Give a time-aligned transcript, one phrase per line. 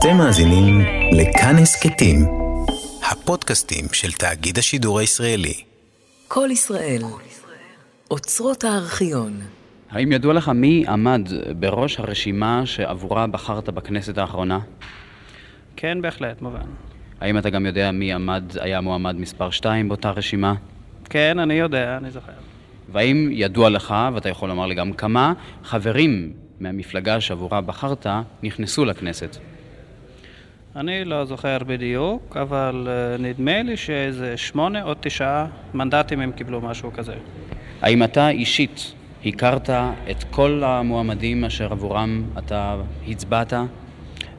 [0.00, 0.80] אתם מאזינים
[1.12, 2.16] לכאן הסכתים,
[3.10, 5.54] הפודקאסטים של תאגיד השידור הישראלי.
[6.28, 7.02] כל ישראל,
[8.10, 9.40] אוצרות הארכיון.
[9.90, 11.28] האם ידוע לך מי עמד
[11.58, 14.58] בראש הרשימה שעבורה בחרת בכנסת האחרונה?
[15.76, 16.66] כן, בהחלט, מובן.
[17.20, 20.54] האם אתה גם יודע מי עמד, היה מועמד מספר 2 באותה רשימה?
[21.10, 22.32] כן, אני יודע, אני זוכר.
[22.92, 25.32] והאם ידוע לך, ואתה יכול לומר לי גם כמה,
[25.64, 28.06] חברים מהמפלגה שעבורה בחרת
[28.42, 29.36] נכנסו לכנסת?
[30.76, 36.60] אני לא זוכר בדיוק, אבל אה, נדמה לי שאיזה שמונה או תשעה מנדטים הם קיבלו
[36.60, 37.12] משהו כזה.
[37.82, 38.92] האם אתה אישית
[39.26, 39.70] הכרת
[40.10, 42.76] את כל המועמדים אשר עבורם אתה
[43.08, 43.52] הצבעת?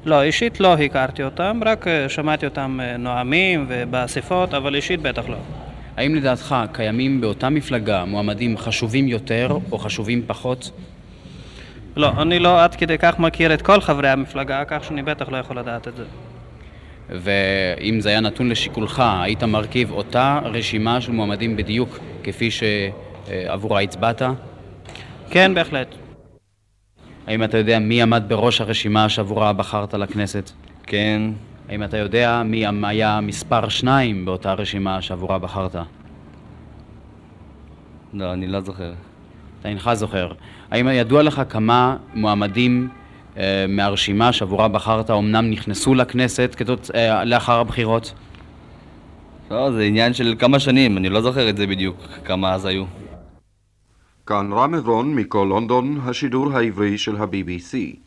[0.05, 5.29] לא, אישית לא הכרתי אותם, רק אה, שמעתי אותם אה, נואמים ובאספות, אבל אישית בטח
[5.29, 5.37] לא.
[5.97, 10.71] האם לדעתך קיימים באותה מפלגה מועמדים חשובים יותר או חשובים פחות?
[11.95, 15.37] לא, אני לא עד כדי כך מכיר את כל חברי המפלגה, כך שאני בטח לא
[15.37, 16.03] יכול לדעת את זה.
[17.09, 24.21] ואם זה היה נתון לשיקולך, היית מרכיב אותה רשימה של מועמדים בדיוק כפי שעבורה הצבעת?
[25.29, 25.95] כן, בהחלט.
[27.27, 30.51] האם אתה יודע מי עמד בראש הרשימה שעבורה בחרת לכנסת?
[30.83, 31.21] כן.
[31.69, 35.75] האם אתה יודע מי היה מספר שניים באותה רשימה שעבורה בחרת?
[38.13, 38.93] לא, אני לא זוכר.
[39.61, 40.31] אתה אינך זוכר.
[40.71, 42.89] האם ידוע לך כמה מועמדים
[43.37, 46.91] אה, מהרשימה שעבורה בחרת אומנם נכנסו לכנסת כתוצ...
[46.91, 48.13] אה, לאחר הבחירות?
[49.51, 52.85] לא, זה עניין של כמה שנים, אני לא זוכר את זה בדיוק, כמה אז היו.
[54.25, 57.97] כאן רם עברון מכל לונדון, השידור העברי של ה-BBC.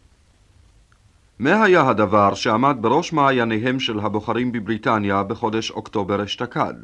[1.38, 6.74] מה היה הדבר שעמד בראש מעייניהם של הבוחרים בבריטניה בחודש אוקטובר אשתקד?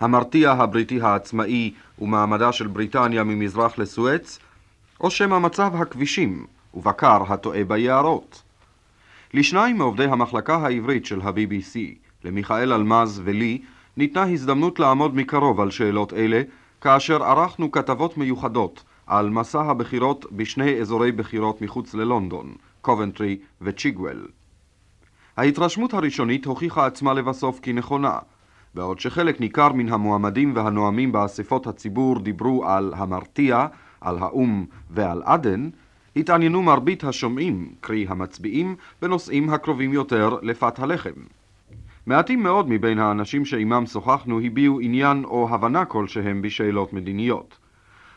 [0.00, 4.38] המרתיע הבריטי העצמאי ומעמדה של בריטניה ממזרח לסואץ,
[5.00, 8.42] או שמא מצב הכבישים ובקר הטועה ביערות?
[9.34, 11.78] לשניים מעובדי המחלקה העברית של ה-BBC,
[12.24, 13.62] למיכאל אלמז ולי,
[13.96, 16.42] ניתנה הזדמנות לעמוד מקרוב על שאלות אלה,
[16.80, 24.28] כאשר ערכנו כתבות מיוחדות על מסע הבחירות בשני אזורי בחירות מחוץ ללונדון, קובנטרי וצ'יגוול.
[25.36, 28.18] ההתרשמות הראשונית הוכיחה עצמה לבסוף כנכונה,
[28.74, 33.66] בעוד שחלק ניכר מן המועמדים והנואמים באספות הציבור דיברו על המרתיע,
[34.00, 35.70] על האו"ם ועל עדן,
[36.16, 41.10] התעניינו מרבית השומעים, קרי המצביעים, בנושאים הקרובים יותר לפת הלחם.
[42.06, 47.58] מעטים מאוד מבין האנשים שעימם שוחחנו הביעו עניין או הבנה כלשהם בשאלות מדיניות.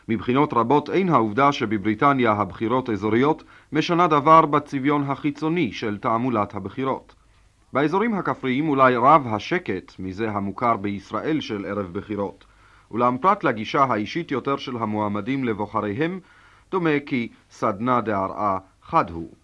[0.08, 7.14] מבחינות רבות אין העובדה שבבריטניה הבחירות אזוריות משנה דבר בצביון החיצוני של תעמולת הבחירות.
[7.74, 12.44] באזורים הכפריים אולי רב השקט מזה המוכר בישראל של ערב בחירות,
[12.90, 16.20] אולם פרט לגישה האישית יותר של המועמדים לבוחריהם,
[16.70, 19.34] דומה כי סדנה דהרעה חד הוא.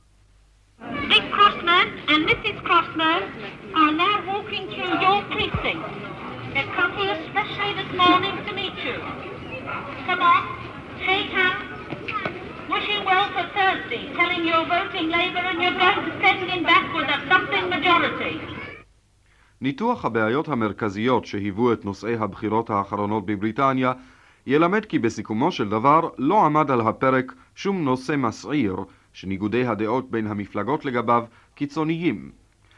[10.07, 10.43] Come on,
[11.05, 12.40] shake hands.
[12.75, 16.63] Wish you well for Thursday, telling you're voting Labour and you're going to send him
[16.73, 18.35] back with a thumping majority.
[19.61, 23.93] ניתוח הבעיות המרכזיות שהיוו את נושאי הבחירות האחרונות בבריטניה
[24.47, 28.77] ילמד כי בסיכומו של דבר לא עמד על הפרק שום נושא מסעיר
[29.13, 32.31] שניגודי הדעות בין המפלגות לגביו קיצוניים.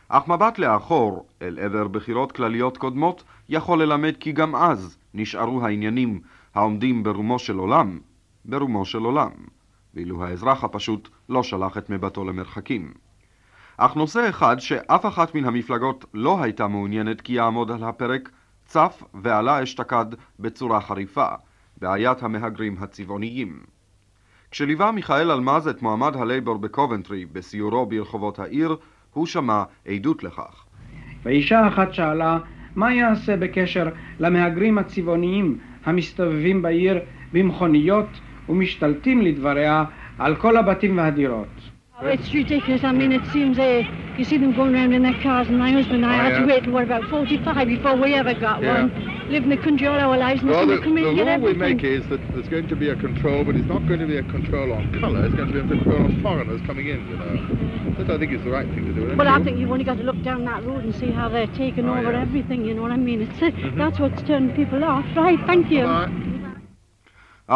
[0.08, 6.20] אך מבט לאחור, אל עבר בחירות כלליות קודמות, יכול ללמד כי גם אז נשארו העניינים
[6.54, 7.98] העומדים ברומו של עולם,
[8.44, 9.30] ברומו של עולם,
[9.94, 12.92] ואילו האזרח הפשוט לא שלח את מבטו למרחקים.
[13.76, 18.30] אך נושא אחד שאף אחת מן המפלגות לא הייתה מעוניינת כי יעמוד על הפרק,
[18.64, 20.06] צף ועלה אשתקד
[20.40, 21.26] בצורה חריפה,
[21.80, 23.60] בעיית המהגרים הצבעוניים.
[24.50, 28.76] כשליווה מיכאל אלמז את מועמד הלייבור בקובנטרי בסיורו ברחובות העיר,
[29.12, 30.64] הוא שמע עדות לכך.
[31.22, 32.38] ואישה אחת שאלה
[32.76, 33.88] מה יעשה בקשר
[34.20, 36.98] למהגרים הצבעוניים המסתובבים בעיר
[37.32, 38.08] במכוניות
[38.49, 39.83] ומשתלטים לדבריה
[40.17, 41.47] על כל הבתים והדירות.
[41.99, 42.83] It's ridiculous.
[42.83, 43.81] I mean, it seems uh,
[44.19, 46.33] you see them going around in their cars, and my husband and I Oh, had
[46.35, 46.51] to yeah.
[46.51, 48.73] wait till we're about 45 before we ever got Yeah.
[48.75, 48.85] one.
[49.33, 51.17] Live in the country all our lives, and Well, well, the, come in the and
[51.17, 51.77] get law we everything.
[51.77, 54.17] make is that there's going to be a control, but it's not going to be
[54.17, 57.17] a control on colour, it's going to be a control on foreigners coming in, you
[57.21, 57.33] know.
[57.97, 59.15] That I think is the right thing to do.
[59.15, 61.53] But I think you've only got to look down that road and see how they're
[61.63, 62.21] taking Oh, over yeah.
[62.25, 63.19] everything, you know what I mean?
[63.27, 65.03] It's uh, That's what's turning people off.
[65.15, 65.85] Right, thank you.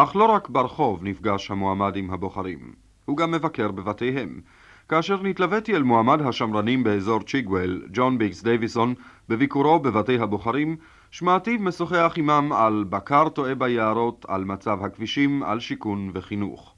[0.03, 2.73] אך לא רק ברחוב נפגש המועמד עם הבוחרים,
[3.05, 4.41] הוא גם מבקר בבתיהם.
[4.89, 8.95] כאשר נתלוויתי אל מועמד השמרנים באזור צ'יגוול, ג'ון ביגס דייוויסון,
[9.29, 10.77] בביקורו בבתי הבוחרים,
[11.11, 16.75] שמעתיו משוחח עמם על בקר טועה ביערות, על מצב הכבישים, על שיכון וחינוך.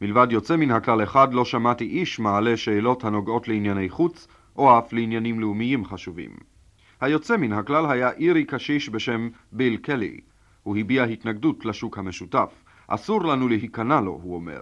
[0.00, 4.92] מלבד יוצא מן הכלל אחד לא שמעתי איש מעלה שאלות הנוגעות לענייני חוץ, או אף
[4.92, 6.30] לעניינים לאומיים חשובים.
[7.00, 10.20] היוצא מן הכלל היה אירי קשיש בשם ביל קלי.
[10.68, 12.64] הוא הביע התנגדות לשוק המשותף.
[12.86, 14.60] אסור לנו להיכנע לו, הוא אומר.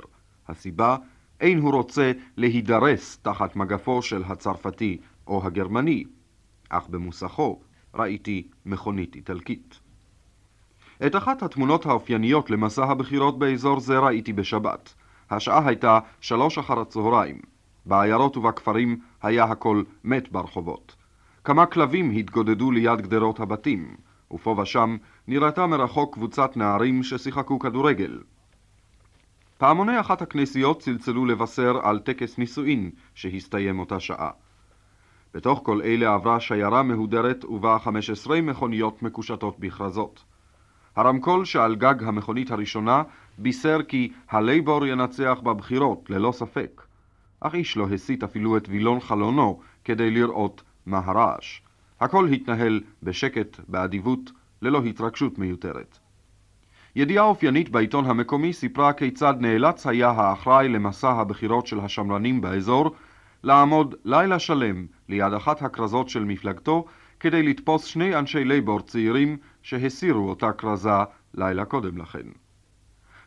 [0.49, 0.97] הסיבה,
[1.41, 6.05] אין הוא רוצה להידרס תחת מגפו של הצרפתי או הגרמני.
[6.69, 7.61] אך במוסכו
[7.95, 9.81] ראיתי מכונית איטלקית.
[11.07, 14.95] את אחת התמונות האופייניות למסע הבחירות באזור זה ראיתי בשבת.
[15.31, 17.41] השעה הייתה שלוש אחר הצהריים.
[17.87, 20.97] בעיירות ובכפרים היה הכל מת ברחובות.
[21.45, 23.97] כמה כלבים התגודדו ליד גדרות הבתים,
[24.31, 24.97] ופה ושם
[25.29, 28.19] נראתה מרחוק קבוצת נערים ששיחקו כדורגל.
[29.59, 34.31] פעמוני אחת הכנסיות צלצלו לבשר על טקס נישואין שהסתיים אותה שעה.
[35.35, 40.25] בתוך כל אלה עברה שיירה מהודרת ובה 15 מכוניות מקושטות בכרזות.
[40.97, 43.03] הרמקול שעל גג המכונית הראשונה
[43.39, 46.83] בישר כי הלייבור ינצח בבחירות, ללא ספק.
[47.41, 51.61] אך איש לא הסיט אפילו את וילון חלונו כדי לראות מה הרעש.
[52.01, 54.31] הכל התנהל בשקט, באדיבות,
[54.63, 55.99] ללא התרגשות מיותרת.
[56.97, 62.95] ידיעה אופיינית בעיתון המקומי סיפרה כיצד נאלץ היה האחראי למסע הבחירות של השמרנים באזור
[63.43, 66.85] לעמוד לילה שלם ליד אחת הכרזות של מפלגתו
[67.21, 70.91] כדי לתפוס שני אנשי לייבור צעירים שהסירו אותה כרזה
[71.35, 72.27] לילה קודם לכן.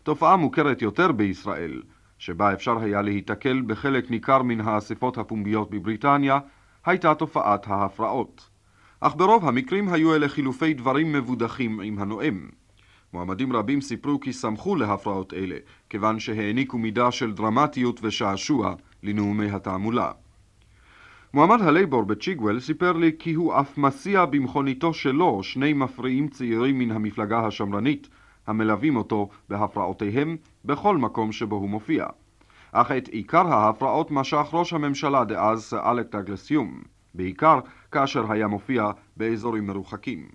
[0.04, 1.82] תופעה מוכרת יותר בישראל,
[2.18, 6.40] שבה אפשר היה להיתקל בחלק ניכר מן האספות הפומביות בבריטניה,
[6.86, 8.49] הייתה תופעת ההפרעות.
[9.02, 12.50] אך ברוב המקרים היו אלה חילופי דברים מבודחים עם הנואם.
[13.14, 15.56] מועמדים רבים סיפרו כי שמחו להפרעות אלה,
[15.90, 18.74] כיוון שהעניקו מידה של דרמטיות ושעשוע
[19.04, 20.12] לנאומי התעמולה.
[21.34, 26.92] מועמד הלייבור בצ'יגוול סיפר לי כי הוא אף מסיע במכוניתו שלו שני מפריעים צעירים מן
[26.92, 28.10] המפלגה השמרנית,
[28.48, 32.06] המלווים אותו בהפרעותיהם בכל מקום שבו הוא מופיע.
[32.72, 36.82] אך את עיקר ההפרעות משך ראש הממשלה דאז אלק דגלסיום,
[37.14, 37.60] בעיקר
[37.92, 40.30] כאשר היה מופיע באזורים מרוחקים.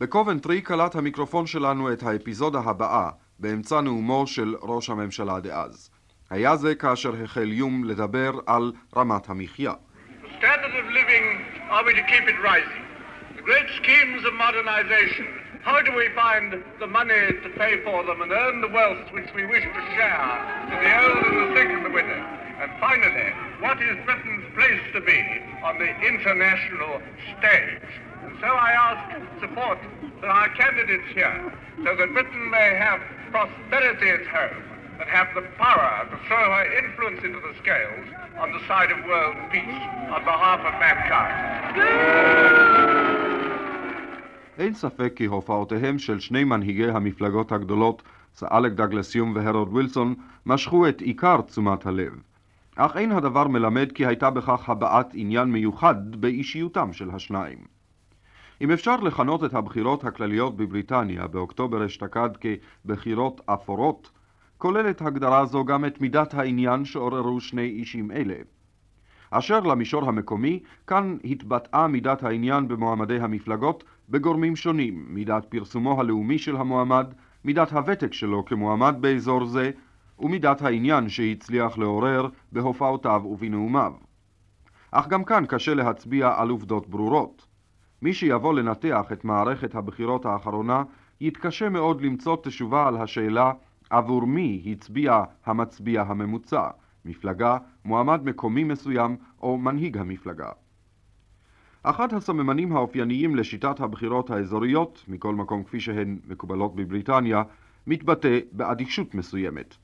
[0.00, 5.90] בקובנטרי קלט המיקרופון שלנו את האפיזודה הבאה באמצע נאומו של ראש הממשלה דאז.
[6.30, 9.72] היה זה כאשר החל יום לדבר על רמת המחיה.
[10.40, 11.26] standard of living
[11.70, 12.84] are we to keep it rising?
[13.36, 15.26] The great schemes of modernization,
[15.62, 16.46] how do we find
[16.82, 20.26] the money to pay for them and earn the wealth which we wish to share
[20.70, 22.20] to the old and the sick and the widow?
[22.62, 23.28] And finally,
[23.64, 25.20] what is Britain's place to be
[25.63, 26.93] on the international
[27.33, 27.89] stage?
[28.23, 29.01] And so I ask
[29.39, 29.79] support
[30.19, 31.37] for our candidates here,
[31.83, 32.99] so that Britain may have
[33.31, 34.63] prosperity at home
[34.99, 38.05] and have the power to throw her influence into the scales
[38.43, 39.81] on the side of world peace
[40.15, 41.79] on behalf of mankind.
[44.59, 48.03] אין ספק כי הופעותיהם של שני מנהיגי המפלגות הגדולות,
[48.35, 50.15] סאלק דגלסיום והרוד ווילסון,
[50.45, 52.13] משכו את עיקר תשומת הלב.
[52.76, 57.58] אך אין הדבר מלמד כי הייתה בכך הבעת עניין מיוחד באישיותם של השניים.
[58.60, 64.10] אם אפשר לכנות את הבחירות הכלליות בבריטניה באוקטובר אשתקד כבחירות אפורות,
[64.58, 68.34] כוללת הגדרה זו גם את מידת העניין שעוררו שני אישים אלה.
[69.30, 76.56] אשר למישור המקומי, כאן התבטאה מידת העניין במועמדי המפלגות בגורמים שונים, מידת פרסומו הלאומי של
[76.56, 77.06] המועמד,
[77.44, 79.70] מידת הוותק שלו כמועמד באזור זה,
[80.18, 83.92] ומידת העניין שהצליח לעורר בהופעותיו ובנאומיו.
[84.90, 87.46] אך גם כאן קשה להצביע על עובדות ברורות.
[88.02, 90.82] מי שיבוא לנתח את מערכת הבחירות האחרונה,
[91.20, 93.52] יתקשה מאוד למצוא תשובה על השאלה
[93.90, 96.68] עבור מי הצביע המצביע הממוצע,
[97.04, 100.48] מפלגה, מועמד מקומי מסוים או מנהיג המפלגה.
[101.82, 107.42] אחד הסממנים האופייניים לשיטת הבחירות האזוריות, מכל מקום כפי שהן מקובלות בבריטניה,
[107.86, 109.76] מתבטא באדישות מסוימת.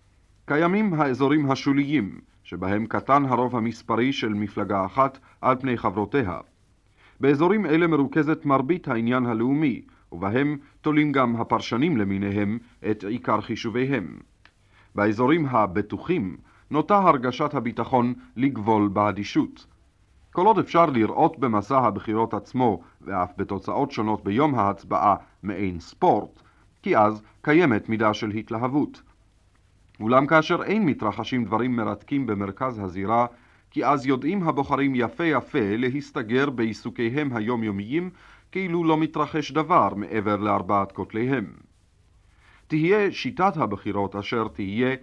[0.53, 6.39] קיימים האזורים השוליים, שבהם קטן הרוב המספרי של מפלגה אחת על פני חברותיה.
[7.21, 12.59] באזורים אלה מרוכזת מרבית העניין הלאומי, ובהם תולים גם הפרשנים למיניהם
[12.91, 14.19] את עיקר חישוביהם.
[14.95, 16.37] באזורים הבטוחים
[16.71, 19.67] נוטה הרגשת הביטחון לגבול באדישות.
[20.33, 26.43] כל עוד אפשר לראות במסע הבחירות עצמו, ואף בתוצאות שונות ביום ההצבעה, מעין ספורט,
[26.83, 29.10] כי אז קיימת מידה של התלהבות.
[30.01, 33.27] אולם כאשר אין מתרחשים דברים מרתקים במרכז הזירה,
[33.71, 38.11] כי אז יודעים הבוחרים יפה יפה להסתגר בעיסוקיהם היומיומיים
[38.53, 41.53] כאילו לא מתרחש דבר מעבר לארבעת כותליהם.
[42.67, 44.97] תהיה שיטת הבחירות אשר תהיה,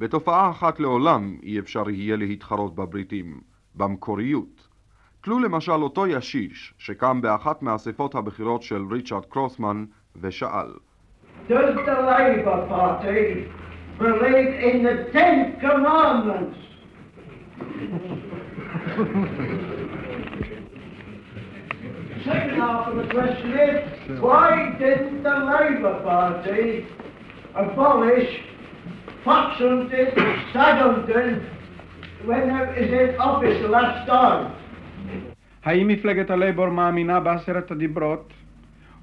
[0.00, 3.40] בתופעה אחת לעולם אי אפשר יהיה להתחרות בבריטים,
[3.74, 4.68] במקוריות.
[5.20, 9.84] תלו למשל אותו ישיש שקם באחת מאספות הבחירות של ריצ'רד קרוסמן
[10.20, 10.72] ושאל
[11.48, 13.67] Does the Labour Party
[13.98, 16.58] believe in the Ten Commandments?
[22.24, 26.86] second half of the question is, why didn't the Labour Party
[27.54, 28.30] abolish
[29.24, 30.10] fox hunting,
[30.50, 31.40] stag hunting,
[32.24, 34.52] when it was in office the last time?
[35.64, 38.32] האם מפלגת הלייבור מאמינה בעשרת הדיברות?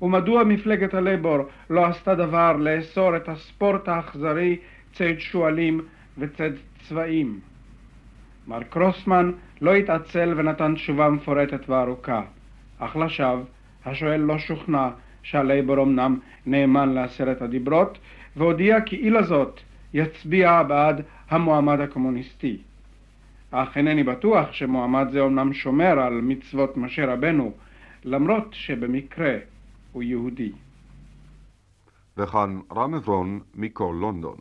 [0.02, 1.38] ומדוע מפלגת הלייבור
[1.70, 4.58] לא עשתה דבר לאסור את הספורט האכזרי
[4.96, 5.82] ציד שועלים
[6.18, 6.54] וציד
[6.88, 7.40] צבעים?
[8.48, 12.22] מר קרוסמן לא התעצל ונתן תשובה מפורטת וארוכה,
[12.80, 13.44] אך לשווא,
[13.86, 14.90] השואל לא שוכנע
[15.24, 17.98] שהלייבור אמנם נאמן לעשרת הדיברות,
[18.36, 19.60] והודיע כי אי לזאת
[19.94, 22.58] יצביע בעד המועמד הקומוניסטי.
[23.52, 27.52] אך אינני בטוח שמועמד זה אומנם שומר על מצוות משה רבנו,
[28.04, 29.38] למרות שבמקרה
[29.92, 30.52] הוא יהודי.
[32.18, 34.38] וכאן רם עברון מכל לונדון.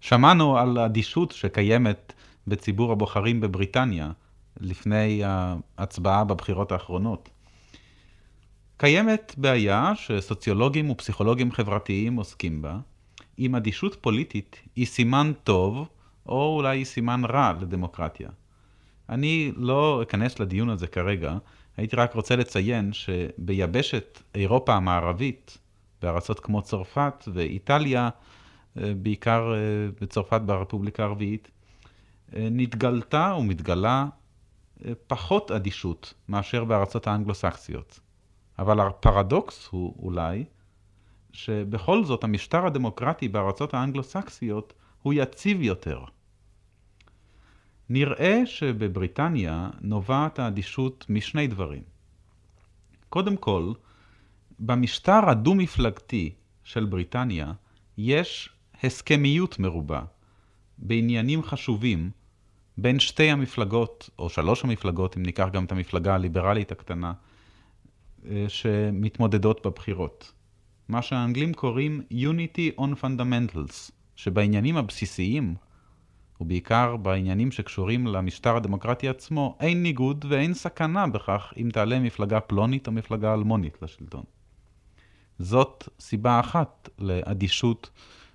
[0.00, 2.12] שמענו על אדישות שקיימת
[2.46, 4.10] בציבור הבוחרים בבריטניה
[4.60, 7.28] לפני ההצבעה בבחירות האחרונות.
[8.76, 12.78] קיימת בעיה שסוציולוגים ופסיכולוגים חברתיים עוסקים בה,
[13.38, 15.88] אם אדישות פוליטית היא סימן טוב
[16.26, 18.28] או אולי היא סימן רע לדמוקרטיה.
[19.08, 21.36] אני לא אכנס לדיון הזה כרגע,
[21.76, 25.58] הייתי רק רוצה לציין שביבשת אירופה המערבית,
[26.02, 28.08] בארצות כמו צרפת ואיטליה,
[28.96, 29.58] בעיקר אה,
[30.00, 31.50] בצרפת ברפובליקה הערבית,
[32.36, 34.06] אה, נתגלתה ומתגלה
[35.06, 38.00] פחות אדישות מאשר בארצות האנגלו-סקסיות.
[38.58, 40.44] אבל הפרדוקס הוא אולי
[41.32, 46.04] שבכל זאת המשטר הדמוקרטי בארצות האנגלו-סקסיות הוא יציב יותר.
[47.88, 51.82] נראה שבבריטניה נובעת האדישות משני דברים.
[53.08, 53.72] קודם כל,
[54.58, 57.52] במשטר הדו-מפלגתי של בריטניה
[57.98, 58.50] יש
[58.84, 60.02] הסכמיות מרובה
[60.78, 62.10] בעניינים חשובים
[62.78, 67.12] בין שתי המפלגות, או שלוש המפלגות, אם ניקח גם את המפלגה הליברלית הקטנה,
[68.28, 70.32] אה, שמתמודדות בבחירות.
[70.88, 75.54] מה שהאנגלים קוראים Unity on Fundamentals, שבעניינים הבסיסיים,
[76.40, 82.86] ובעיקר בעניינים שקשורים למשטר הדמוקרטי עצמו, אין ניגוד ואין סכנה בכך אם תעלה מפלגה פלונית
[82.86, 84.24] או מפלגה אלמונית לשלטון.
[85.38, 87.90] זאת סיבה אחת לאדישות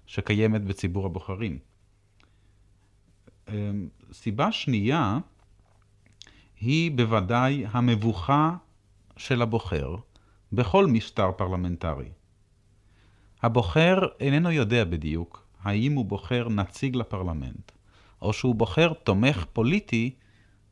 [0.06, 1.60] שקיימת בציבור הבוחרים.
[3.50, 5.18] אמ, סיבה שנייה
[6.60, 8.56] היא בוודאי המבוכה
[9.18, 9.96] של הבוחר
[10.52, 12.10] בכל משטר פרלמנטרי.
[13.42, 17.72] הבוחר איננו יודע בדיוק האם הוא בוחר נציג לפרלמנט,
[18.22, 20.16] או שהוא בוחר תומך פוליטי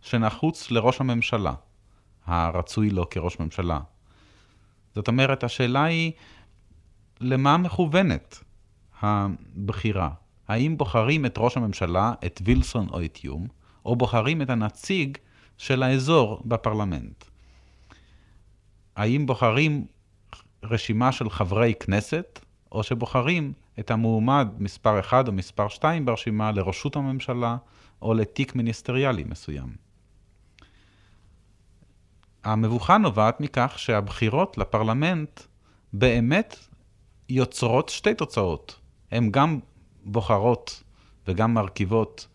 [0.01, 1.53] שנחוץ לראש הממשלה,
[2.25, 3.79] הרצוי לו כראש ממשלה.
[4.95, 6.11] זאת אומרת, השאלה היא,
[7.19, 8.43] למה מכוונת
[9.01, 10.09] הבחירה?
[10.47, 13.47] האם בוחרים את ראש הממשלה, את וילסון או את יום,
[13.85, 15.17] או בוחרים את הנציג
[15.57, 17.23] של האזור בפרלמנט?
[18.95, 19.85] האם בוחרים
[20.63, 22.39] רשימה של חברי כנסת,
[22.71, 27.57] או שבוחרים את המועמד מספר 1 או מספר 2 ברשימה לראשות הממשלה
[28.01, 29.75] או לתיק מיניסטריאלי מסוים.
[32.43, 35.41] המבוכה נובעת מכך שהבחירות לפרלמנט
[35.93, 36.57] באמת
[37.29, 38.80] יוצרות שתי תוצאות.
[39.11, 39.59] הן גם
[40.05, 40.83] בוחרות
[41.27, 42.27] וגם מרכיבות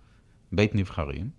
[0.52, 1.30] בית נבחרים.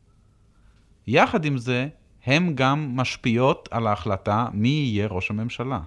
[1.07, 1.87] יחד עם זה,
[2.25, 5.79] הן גם משפיעות על ההחלטה מי יהיה ראש הממשלה.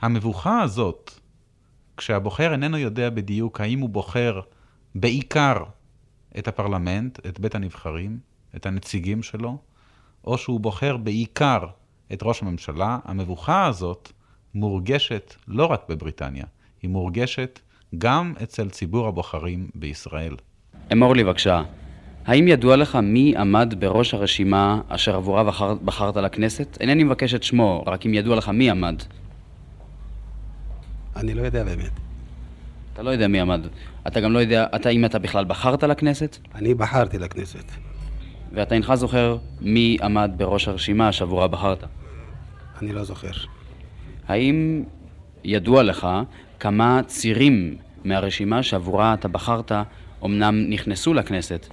[0.00, 1.10] המבוכה הזאת,
[1.96, 4.40] כשהבוחר איננו יודע בדיוק האם הוא בוחר
[4.94, 5.56] בעיקר
[6.38, 8.18] את הפרלמנט, את בית הנבחרים,
[8.56, 9.58] את הנציגים שלו,
[10.24, 11.66] או שהוא בוחר בעיקר
[12.12, 14.12] את ראש הממשלה, המבוכה הזאת
[14.54, 16.44] מורגשת לא רק בבריטניה,
[16.82, 17.60] היא מורגשת
[17.98, 20.36] גם אצל ציבור הבוחרים בישראל.
[20.92, 21.62] אמור לי בבקשה,
[22.26, 26.76] האם ידוע לך מי עמד בראש הרשימה אשר עבורה בחר, בחרת לכנסת?
[26.80, 29.02] אינני מבקש את שמו, רק אם ידוע לך מי עמד.
[31.16, 31.90] אני לא יודע באמת.
[32.92, 33.66] אתה לא יודע מי עמד.
[34.06, 36.38] אתה גם לא יודע, אתה, אם אתה בכלל בחרת לכנסת?
[36.54, 37.64] אני בחרתי לכנסת.
[38.52, 41.84] ואתה אינך זוכר מי עמד בראש הרשימה שעבורה בחרת?
[42.82, 43.30] אני לא זוכר.
[44.28, 44.84] האם
[45.44, 46.08] ידוע לך
[46.60, 49.72] כמה צירים מהרשימה שעבורה אתה בחרת
[50.24, 51.66] אמנם נכנסו לכנסת?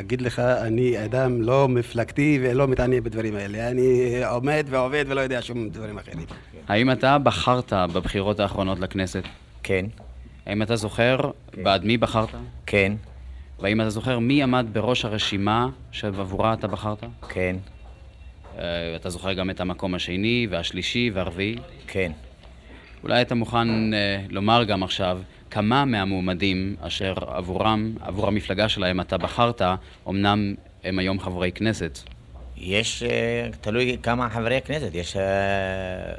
[0.00, 3.68] אגיד לך, אני אדם לא מפלגתי ולא מתעניין בדברים האלה.
[3.70, 6.26] אני עומד ועובד ולא יודע שום דברים אחרים.
[6.68, 9.22] האם אתה בחרת בבחירות האחרונות לכנסת?
[9.62, 9.86] כן.
[10.46, 11.18] האם אתה זוכר
[11.52, 11.64] כן.
[11.64, 12.28] בעד מי בחרת?
[12.66, 12.92] כן.
[13.60, 17.04] והאם אתה זוכר מי עמד בראש הרשימה שעבורה אתה בחרת?
[17.28, 17.56] כן.
[18.56, 18.58] Uh,
[18.96, 21.56] אתה זוכר גם את המקום השני והשלישי והרביעי?
[21.86, 22.12] כן.
[23.02, 23.96] אולי אתה מוכן uh,
[24.30, 29.62] לומר גם עכשיו כמה מהמועמדים אשר עבורם, עבור המפלגה שלהם אתה בחרת,
[30.08, 30.54] אמנם
[30.84, 31.98] הם היום חברי כנסת.
[32.56, 35.22] יש, אה, תלוי כמה חברי כנסת, יש אה,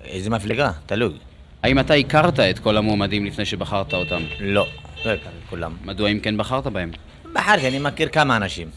[0.05, 1.17] איזה מפלגה, תלוי.
[1.63, 4.21] האם אתה הכרת את כל המועמדים לפני שבחרת אותם?
[4.39, 4.67] לא,
[5.05, 5.77] לא הכרתי את כולם.
[5.85, 6.91] מדוע אם כן בחרת בהם?
[7.33, 8.69] בחרתי, אני מכיר כמה אנשים.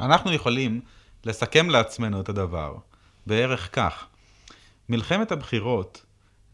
[0.00, 0.80] אנחנו יכולים
[1.24, 2.74] לסכם לעצמנו את הדבר
[3.26, 4.06] בערך כך.
[4.88, 6.04] מלחמת הבחירות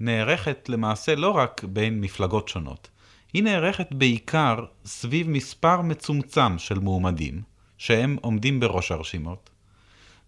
[0.01, 2.89] נערכת למעשה לא רק בין מפלגות שונות,
[3.33, 7.43] היא נערכת בעיקר סביב מספר מצומצם של מועמדים,
[7.79, 9.51] שהם עומדים בראש הרשימות,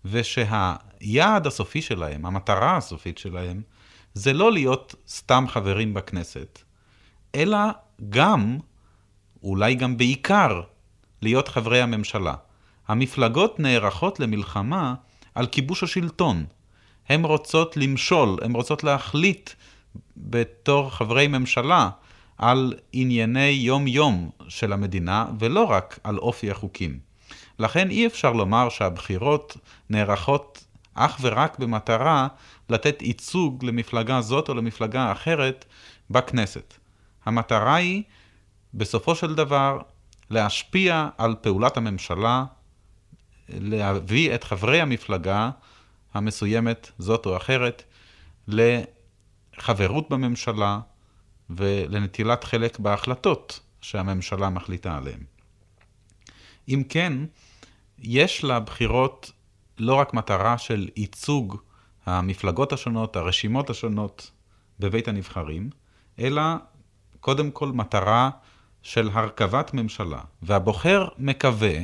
[0.04, 3.62] ושהיעד הסופי שלהם, המטרה הסופית שלהם,
[4.14, 6.62] זה לא להיות סתם חברים בכנסת,
[7.34, 7.58] אלא
[8.10, 8.58] גם,
[9.42, 10.60] אולי גם בעיקר,
[11.22, 12.34] להיות חברי הממשלה.
[12.88, 14.94] המפלגות נערכות למלחמה
[15.34, 16.46] על כיבוש השלטון.
[17.08, 19.50] הן רוצות למשול, הן רוצות להחליט
[20.16, 21.90] בתור חברי ממשלה
[22.38, 26.98] על ענייני יום-יום של המדינה, ולא רק על אופי החוקים.
[27.58, 29.56] לכן אי אפשר לומר שהבחירות
[29.90, 32.28] נערכות אך ורק במטרה
[32.70, 35.64] לתת ייצוג למפלגה זאת או למפלגה אחרת
[36.10, 36.74] בכנסת.
[37.24, 38.02] המטרה היא,
[38.74, 39.78] בסופו של דבר,
[40.30, 42.44] להשפיע על פעולת הממשלה,
[43.48, 45.50] להביא את חברי המפלגה
[46.14, 47.82] המסוימת, זאת או אחרת,
[48.48, 50.80] לחברות בממשלה
[51.50, 55.20] ולנטילת חלק בהחלטות שהממשלה מחליטה עליהן.
[56.68, 57.12] אם כן,
[57.98, 59.32] יש לבחירות
[59.78, 61.56] לא רק מטרה של ייצוג
[62.06, 64.30] המפלגות השונות, הרשימות השונות
[64.78, 65.70] בבית הנבחרים,
[66.18, 66.42] אלא
[67.20, 68.30] קודם כל מטרה
[68.82, 70.20] של הרכבת ממשלה.
[70.42, 71.74] והבוחר מקווה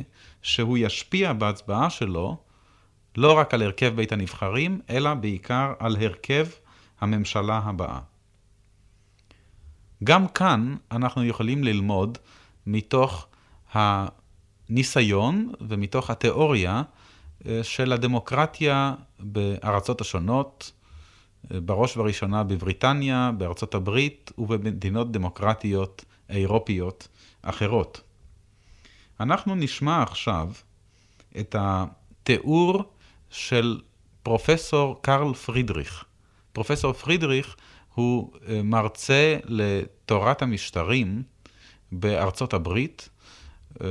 [0.43, 2.37] שהוא ישפיע בהצבעה שלו
[3.17, 6.47] לא רק על הרכב בית הנבחרים, אלא בעיקר על הרכב
[7.01, 7.99] הממשלה הבאה.
[10.05, 12.19] גם כאן אנחנו יכולים ללמוד
[12.67, 13.27] מתוך
[13.73, 16.83] הניסיון ומתוך התיאוריה
[17.47, 20.73] אה, של הדמוקרטיה בארצות השונות,
[21.53, 27.09] אה, בראש ובראשונה בבריטניה, בארצות הברית ובמדינות דמוקרטיות אירופיות
[27.43, 28.01] אחרות.
[29.21, 30.53] אנחנו נשמע עכשיו
[31.41, 32.94] את התיאור
[33.35, 33.81] של
[34.23, 36.05] פרופסור קרל פרידריך.
[36.53, 37.57] פרופסור פרידריך
[37.95, 41.23] הוא אה, מרצה לתורת המשטרים
[41.93, 43.09] בארצות הברית,
[43.81, 43.87] אה,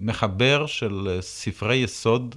[0.00, 2.36] מחבר של ספרי יסוד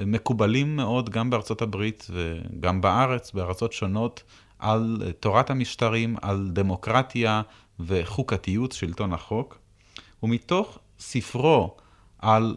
[0.00, 4.22] אה, מקובלים מאוד גם בארצות הברית וגם בארץ, בארצות שונות,
[4.58, 7.42] על תורת המשטרים, על דמוקרטיה
[7.80, 9.58] וחוקתיות שלטון החוק.
[10.22, 11.76] ומתוך ספרו
[12.18, 12.56] על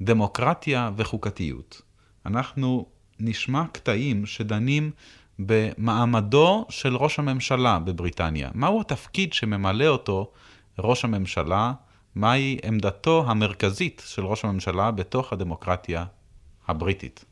[0.00, 1.82] דמוקרטיה וחוקתיות,
[2.26, 2.86] אנחנו
[3.20, 4.90] נשמע קטעים שדנים
[5.38, 8.50] במעמדו של ראש הממשלה בבריטניה.
[8.54, 10.30] מהו התפקיד שממלא אותו
[10.78, 11.72] ראש הממשלה?
[12.14, 16.04] מהי עמדתו המרכזית של ראש הממשלה בתוך הדמוקרטיה
[16.68, 17.24] הבריטית?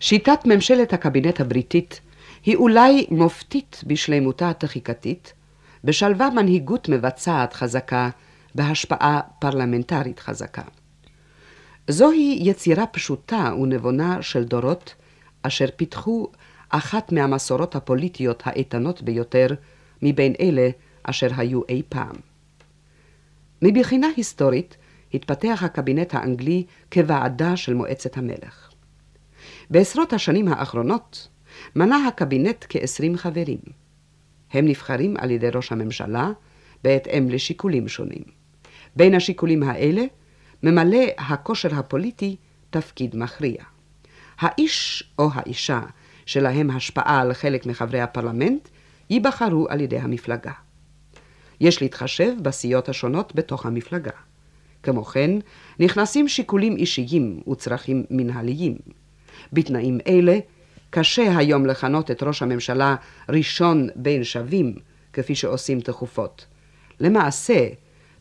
[0.00, 2.00] שיטת ממשלת הקבינט הבריטית
[2.44, 5.32] היא אולי מופתית בשלמותה התחיקתית,
[5.84, 8.10] בשלווה מנהיגות מבצעת חזקה,
[8.54, 10.62] בהשפעה פרלמנטרית חזקה.
[11.88, 14.94] זוהי יצירה פשוטה ונבונה של דורות,
[15.42, 16.28] אשר פיתחו
[16.68, 19.46] אחת מהמסורות הפוליטיות האיתנות ביותר
[20.02, 20.68] מבין אלה
[21.02, 22.14] אשר היו אי פעם.
[23.62, 24.76] מבחינה היסטורית
[25.14, 28.70] התפתח הקבינט האנגלי כוועדה של מועצת המלך.
[29.70, 31.28] בעשרות השנים האחרונות
[31.76, 33.58] מנה הקבינט כעשרים חברים.
[34.52, 36.30] הם נבחרים על ידי ראש הממשלה
[36.84, 38.22] בהתאם לשיקולים שונים.
[38.96, 40.02] בין השיקולים האלה
[40.62, 42.36] ממלא הכושר הפוליטי
[42.70, 43.62] תפקיד מכריע.
[44.38, 45.80] האיש או האישה
[46.26, 48.68] שלהם השפעה על חלק מחברי הפרלמנט,
[49.10, 50.52] ייבחרו על ידי המפלגה.
[51.60, 54.10] יש להתחשב בסיעות השונות בתוך המפלגה.
[54.82, 55.30] כמו כן,
[55.80, 58.76] נכנסים שיקולים אישיים וצרכים מנהליים.
[59.52, 60.38] בתנאים אלה,
[60.90, 62.96] קשה היום לכנות את ראש הממשלה
[63.28, 64.74] ראשון בין שווים,
[65.12, 66.46] כפי שעושים תכופות.
[67.00, 67.68] למעשה,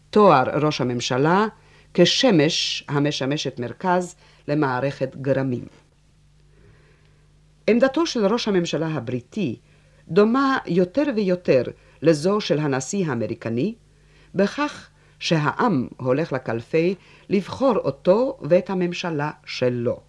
[0.09, 1.45] תואר ראש הממשלה
[1.93, 4.15] כשמש המשמשת מרכז
[4.47, 5.65] למערכת גרמים.
[7.69, 9.59] עמדתו של ראש הממשלה הבריטי
[10.07, 11.63] דומה יותר ויותר
[12.01, 13.75] לזו של הנשיא האמריקני,
[14.35, 16.95] בכך שהעם הולך לקלפי
[17.29, 19.99] לבחור אותו ואת הממשלה שלו.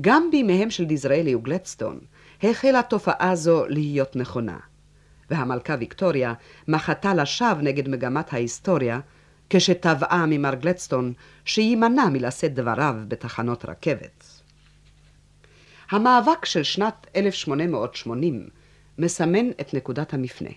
[0.00, 1.98] גם בימיהם של דיזראלי וגלדסטון
[2.42, 4.58] החלה תופעה זו להיות נכונה,
[5.30, 6.34] והמלכה ויקטוריה
[6.68, 9.00] מחתה לשווא נגד מגמת ההיסטוריה
[9.56, 11.12] כשתבעה ממר גלדסטון
[11.44, 14.24] שיימנע מלשאת דבריו בתחנות רכבת.
[15.90, 18.48] המאבק של שנת 1880
[18.98, 20.50] מסמן את נקודת המפנה.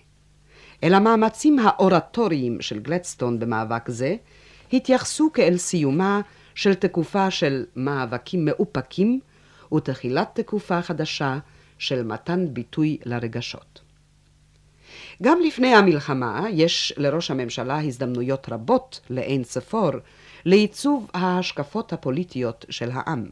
[0.84, 4.16] אל המאמצים האורטוריים של גלדסטון במאבק זה
[4.72, 6.20] התייחסו כאל סיומה
[6.54, 9.20] של תקופה של מאבקים מאופקים
[9.74, 11.38] ותחילת תקופה חדשה
[11.78, 13.87] של מתן ביטוי לרגשות.
[15.22, 19.90] גם לפני המלחמה יש לראש הממשלה הזדמנויות רבות לאין ספור
[20.44, 23.26] לעיצוב ההשקפות הפוליטיות של העם.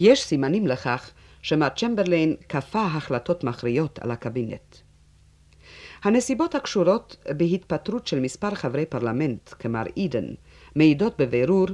[0.00, 1.10] יש סימנים לכך
[1.42, 4.76] שמר צ'מברליין כפה החלטות מכריעות על הקבינט.
[6.02, 10.26] הנסיבות הקשורות בהתפטרות של מספר חברי פרלמנט, כמר אידן,
[10.76, 11.66] מעידות בבירור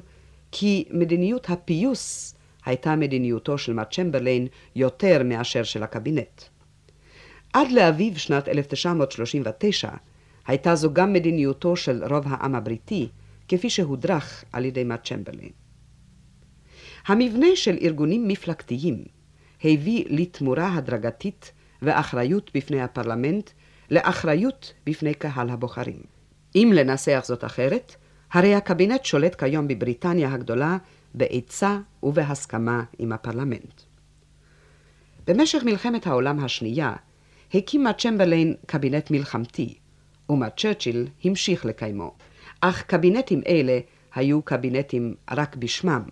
[0.53, 2.35] כי מדיניות הפיוס
[2.65, 6.43] הייתה מדיניותו של מר צ'מברליין יותר מאשר של הקבינט.
[7.57, 9.89] עד לאביב שנת 1939
[10.47, 13.09] הייתה זו גם מדיניותו של רוב העם הבריטי,
[13.49, 15.51] כפי שהודרך על ידי מר צ'מברליין.
[17.07, 19.05] המבנה של ארגונים מפלגתיים
[19.65, 23.51] הביא לתמורה הדרגתית ואחריות בפני הפרלמנט
[23.91, 26.01] לאחריות בפני קהל הבוחרים.
[26.55, 27.95] אם לנסח זאת אחרת,
[28.33, 30.77] הרי הקבינט שולט כיום בבריטניה הגדולה
[31.15, 33.83] בעצה ובהסכמה עם הפרלמנט.
[35.27, 36.93] במשך מלחמת העולם השנייה
[37.55, 39.75] הקים מר צ'מברליין קבינט מלחמתי,
[40.31, 42.15] ומר צ'רצ'יל המשיך לקיימו.
[42.61, 43.79] אך קבינטים אלה
[44.15, 46.03] היו קבינטים רק בשמם.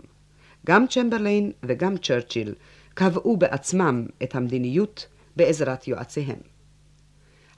[0.66, 2.54] גם צ'מברליין וגם צ'רצ'יל
[2.94, 6.38] קבעו בעצמם את המדיניות בעזרת יועציהם.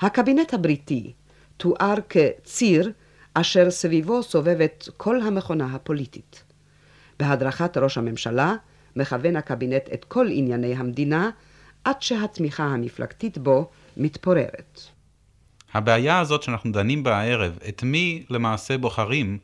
[0.01, 1.13] הקבינט הבריטי
[1.57, 2.93] תואר כציר
[3.35, 6.45] אשר סביבו סובבת כל המכונה הפוליטית.
[7.19, 8.55] בהדרכת ראש הממשלה
[8.97, 11.31] מכוון הקבינט את כל ענייני המדינה
[11.87, 14.81] עד שהתמיכה המפלגתית בו מתפוררת.
[15.75, 19.39] הבעיה הזאת שאנחנו דנים בה הערב, את מי למעשה בוחרים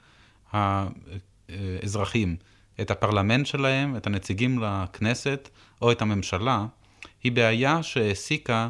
[0.53, 2.37] האזרחים,
[2.81, 5.49] את הפרלמנט שלהם, את הנציגים לכנסת
[5.83, 6.67] או את הממשלה,
[7.23, 8.69] היא בעיה שהעסיקה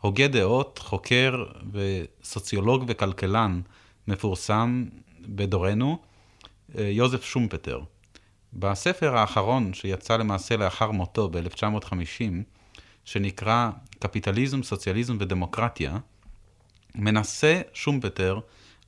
[0.00, 3.60] הוגה דעות, חוקר וסוציולוג וכלכלן
[4.08, 4.84] מפורסם
[5.20, 5.98] בדורנו,
[6.74, 7.80] יוזף שומפטר.
[8.52, 12.57] בספר האחרון שיצא למעשה לאחר מותו ב-1950,
[13.08, 15.98] שנקרא קפיטליזם, סוציאליזם ודמוקרטיה,
[16.94, 18.40] מנסה שומפטר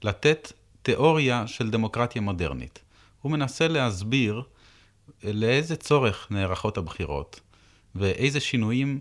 [0.02, 0.52] לתת
[0.82, 2.78] תיאוריה של דמוקרטיה מודרנית.
[3.22, 4.42] הוא מנסה להסביר
[5.24, 7.40] לאיזה צורך נערכות הבחירות
[7.94, 8.98] ואיזה שינויים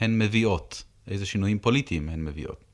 [0.00, 2.64] הן מביאות, איזה שינויים פוליטיים הן מביאות.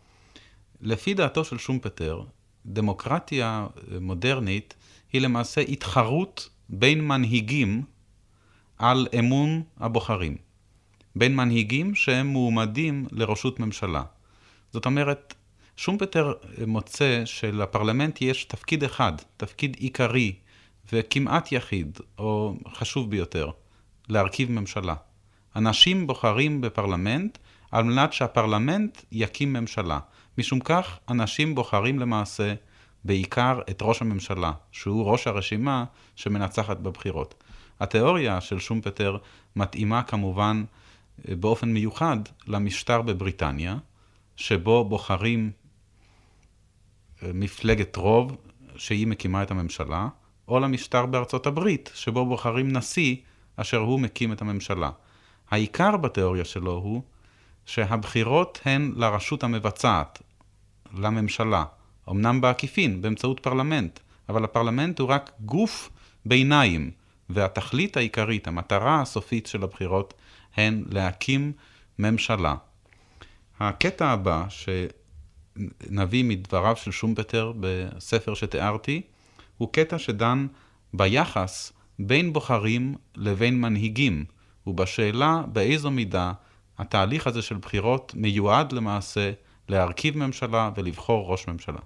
[0.81, 2.23] לפי דעתו של שומפטר,
[2.67, 3.67] דמוקרטיה
[4.01, 4.75] מודרנית
[5.13, 7.83] היא למעשה התחרות בין מנהיגים
[8.79, 10.48] על אמון הבוחרים.
[11.17, 14.03] בין מנהיגים שהם מועמדים לראשות ממשלה.
[14.73, 15.35] זאת אומרת,
[15.77, 16.33] שומפטר
[16.67, 20.33] מוצא שלפרלמנט יש תפקיד אחד, תפקיד עיקרי
[20.93, 23.51] וכמעט יחיד, או חשוב ביותר,
[24.09, 24.95] להרכיב ממשלה.
[25.57, 27.39] אנשים בוחרים בפרלמנט
[27.71, 29.99] על מנת שהפרלמנט יקים ממשלה.
[30.39, 32.55] משום כך, אנשים בוחרים למעשה
[33.05, 35.85] בעיקר את ראש הממשלה, שהוא ראש הרשימה
[36.17, 37.35] שמנצחת בבחירות.
[37.81, 39.17] התיאוריה של שומפטר
[39.57, 40.65] מתאימה כמובן
[41.25, 43.77] באופן מיוחד למשטר בבריטניה,
[44.37, 45.51] שבו בוחרים
[47.23, 48.37] אה, מפלגת רוב
[48.77, 50.09] שהיא מקימה את הממשלה,
[50.49, 53.17] או למשטר בארצות הברית, שבו בוחרים נשיא
[53.57, 54.91] אשר הוא מקים את הממשלה.
[55.51, 57.03] העיקר בתיאוריה שלו הוא
[57.67, 60.23] שהבחירות הן לרשות המבצעת,
[60.95, 61.65] לממשלה,
[62.11, 65.91] אמנם בעקיפין, באמצעות פרלמנט, אבל הפרלמנט הוא רק גוף
[66.27, 66.91] ביניים,
[67.31, 70.15] והתכלית העיקרית, המטרה הסופית של הבחירות,
[70.59, 71.53] הן להקים
[71.99, 72.55] ממשלה.
[73.61, 79.03] הקטע הבא שנביא מדבריו של שומפטר בספר שתיארתי,
[79.59, 80.47] הוא קטע שדן
[80.95, 84.25] ביחס בין בוחרים לבין מנהיגים,
[84.67, 86.33] ובשאלה באיזו מידה
[86.79, 89.33] התהליך הזה של בחירות מיועד למעשה
[89.69, 91.81] להרכיב ממשלה ולבחור ראש ממשלה.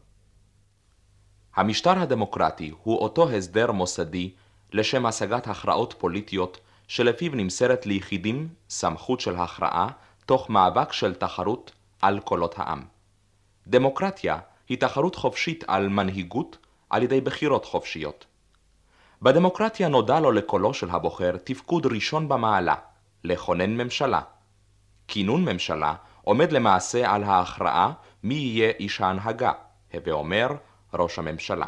[1.54, 4.30] המשטר הדמוקרטי הוא אותו הסדר מוסדי
[4.72, 6.60] לשם השגת הכרעות פוליטיות
[6.94, 9.88] שלפיו נמסרת ליחידים סמכות של הכרעה
[10.26, 12.82] תוך מאבק של תחרות על קולות העם.
[13.66, 16.58] דמוקרטיה היא תחרות חופשית על מנהיגות
[16.90, 18.26] על ידי בחירות חופשיות.
[19.22, 22.74] בדמוקרטיה נודע לו לקולו של הבוחר תפקוד ראשון במעלה,
[23.24, 24.20] לכונן ממשלה.
[25.08, 29.52] כינון ממשלה עומד למעשה על ההכרעה מי יהיה איש ההנהגה,
[29.92, 30.48] הווה אומר
[30.94, 31.66] ראש הממשלה.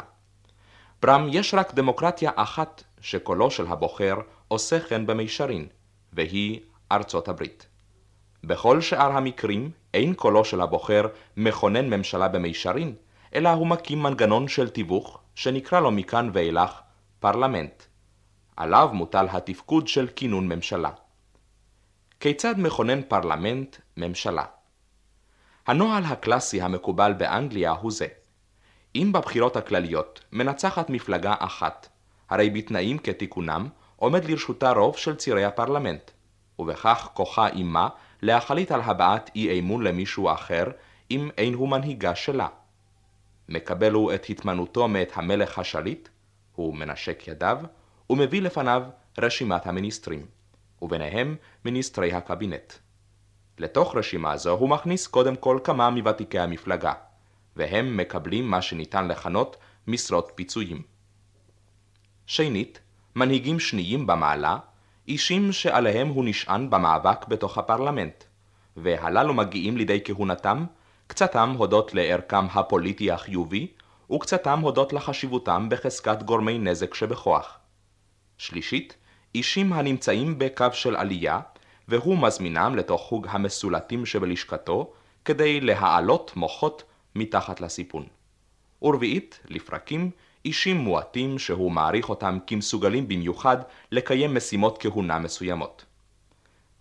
[1.01, 4.15] ברם יש רק דמוקרטיה אחת שקולו של הבוחר
[4.47, 5.67] עושה כן במישרין,
[6.13, 6.59] והיא
[6.91, 7.67] ארצות הברית.
[8.43, 12.95] בכל שאר המקרים אין קולו של הבוחר מכונן ממשלה במישרין,
[13.35, 16.81] אלא הוא מקים מנגנון של תיווך, שנקרא לו מכאן ואילך
[17.19, 17.83] פרלמנט.
[18.57, 20.89] עליו מוטל התפקוד של כינון ממשלה.
[22.19, 24.43] כיצד מכונן פרלמנט ממשלה?
[25.67, 28.07] הנוהל הקלאסי המקובל באנגליה הוא זה:
[28.95, 31.89] אם בבחירות הכלליות מנצחת מפלגה אחת,
[32.29, 36.11] הרי בתנאים כתיקונם עומד לרשותה רוב של צירי הפרלמנט.
[36.59, 37.89] ובכך כוחה עמה
[38.21, 40.63] להחליט על הבעת אי אמון למישהו אחר,
[41.11, 42.47] אם אין הוא מנהיגה שלה.
[43.49, 46.09] מקבל הוא את התמנותו מאת המלך השליט,
[46.55, 47.57] הוא מנשק ידיו,
[48.09, 48.83] ומביא לפניו
[49.17, 50.25] רשימת המיניסטרים,
[50.81, 52.73] וביניהם מיניסטרי הקבינט.
[53.57, 56.93] לתוך רשימה זו הוא מכניס קודם כל כמה מוותיקי המפלגה,
[57.55, 60.81] והם מקבלים מה שניתן לכנות משרות פיצויים.
[62.25, 62.79] שנית,
[63.17, 64.57] מנהיגים שניים במעלה,
[65.07, 68.23] אישים שעליהם הוא נשען במאבק בתוך הפרלמנט,
[68.77, 70.65] והללו מגיעים לידי כהונתם,
[71.07, 73.67] קצתם הודות לערכם הפוליטי החיובי,
[74.11, 77.57] וקצתם הודות לחשיבותם בחזקת גורמי נזק שבכוח.
[78.37, 78.95] שלישית,
[79.35, 81.39] אישים הנמצאים בקו של עלייה,
[81.87, 84.93] והוא מזמינם לתוך חוג המסולטים שבלשכתו,
[85.25, 86.83] כדי להעלות מוחות
[87.15, 88.05] מתחת לסיפון.
[88.81, 90.11] ורביעית, לפרקים,
[90.45, 93.57] אישים מועטים שהוא מעריך אותם כמסוגלים במיוחד
[93.91, 95.85] לקיים משימות כהונה מסוימות.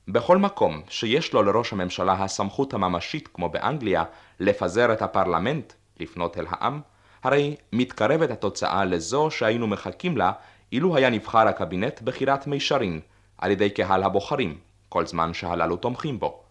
[0.08, 4.04] בכל מקום שיש לו לראש הממשלה הסמכות הממשית, כמו באנגליה,
[4.40, 6.80] לפזר את הפרלמנט, לפנות אל העם,
[7.22, 10.32] הרי מתקרבת התוצאה לזו שהיינו מחכים לה
[10.72, 13.00] אילו היה נבחר הקבינט בחירת מישרין
[13.38, 16.42] על ידי קהל הבוחרים, כל זמן שהללו תומכים בו.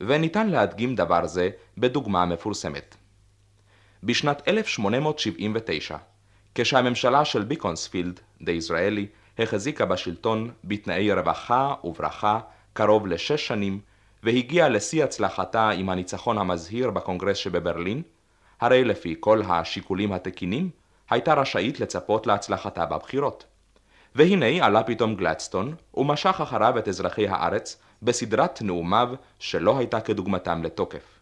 [0.00, 2.96] וניתן להדגים דבר זה בדוגמה מפורסמת.
[4.06, 5.96] בשנת 1879,
[6.54, 9.06] כשהממשלה של ביקונספילד, דיזרעאלי,
[9.38, 12.40] החזיקה בשלטון בתנאי רווחה וברכה
[12.72, 13.80] קרוב לשש שנים,
[14.22, 18.02] והגיעה לשיא הצלחתה עם הניצחון המזהיר בקונגרס שבברלין,
[18.60, 20.70] הרי לפי כל השיקולים התקינים,
[21.10, 23.44] הייתה רשאית לצפות להצלחתה בבחירות.
[24.14, 31.16] והנה עלה פתאום גלדסטון, ומשך אחריו את אזרחי הארץ בסדרת נאומיו שלא הייתה כדוגמתם לתוקף.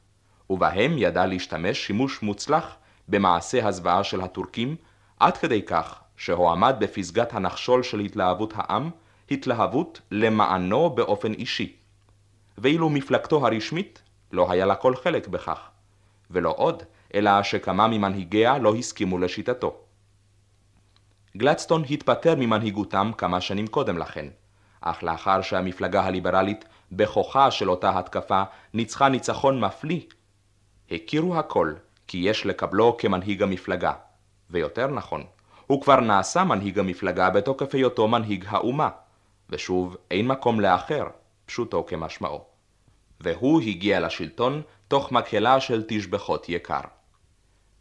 [0.50, 2.76] ובהם ידע להשתמש שימוש מוצלח
[3.09, 4.76] במעשה הזוועה של הטורקים,
[5.20, 8.90] עד כדי כך שהועמד בפסגת הנחשול של התלהבות העם,
[9.30, 11.76] התלהבות למענו באופן אישי.
[12.59, 14.02] ואילו מפלגתו הרשמית,
[14.33, 15.61] לא היה לה כל חלק בכך.
[16.30, 16.83] ולא עוד,
[17.14, 19.76] אלא שכמה ממנהיגיה לא הסכימו לשיטתו.
[21.37, 24.26] גלדסטון התפטר ממנהיגותם כמה שנים קודם לכן,
[24.80, 28.42] אך לאחר שהמפלגה הליברלית, בכוחה של אותה התקפה,
[28.74, 30.00] ניצחה ניצחון מפליא,
[30.90, 31.75] הכירו הכל
[32.07, 33.92] כי יש לקבלו כמנהיג המפלגה,
[34.51, 35.25] ויותר נכון,
[35.66, 38.88] הוא כבר נעשה מנהיג המפלגה בתוקף היותו מנהיג האומה,
[39.51, 41.05] ושוב, אין מקום לאחר,
[41.47, 42.44] פשוטו כמשמעו.
[43.20, 46.81] והוא הגיע לשלטון תוך מקהלה של תשבחות יקר.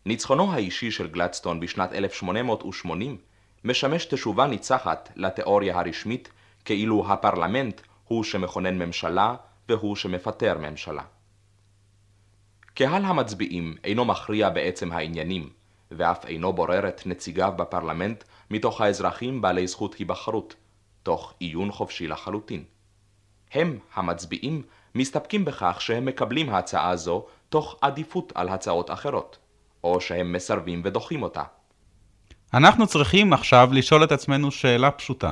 [0.05, 3.17] ניצחונו האישי של גלדסטון בשנת 1880
[3.63, 6.29] משמש תשובה ניצחת לתיאוריה הרשמית
[6.65, 9.35] כאילו הפרלמנט הוא שמכונן ממשלה
[9.69, 11.03] והוא שמפטר ממשלה.
[12.73, 15.49] קהל המצביעים אינו מכריע בעצם העניינים,
[15.91, 20.55] ואף אינו בורר את נציגיו בפרלמנט מתוך האזרחים בעלי זכות היבחרות,
[21.03, 22.63] תוך עיון חופשי לחלוטין.
[23.53, 24.61] הם, המצביעים,
[24.95, 29.37] מסתפקים בכך שהם מקבלים הצעה זו תוך עדיפות על הצעות אחרות,
[29.83, 31.43] או שהם מסרבים ודוחים אותה.
[32.53, 35.31] אנחנו צריכים עכשיו לשאול את עצמנו שאלה פשוטה.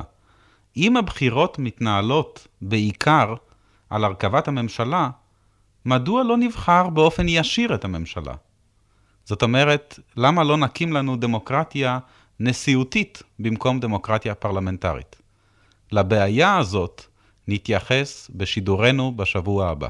[0.76, 3.34] אם הבחירות מתנהלות בעיקר
[3.90, 5.10] על הרכבת הממשלה,
[5.84, 8.34] מדוע לא נבחר באופן ישיר את הממשלה?
[9.24, 11.98] זאת אומרת, למה לא נקים לנו דמוקרטיה
[12.40, 15.16] נשיאותית במקום דמוקרטיה פרלמנטרית?
[15.92, 17.02] לבעיה הזאת
[17.48, 19.88] נתייחס בשידורנו בשבוע הבא.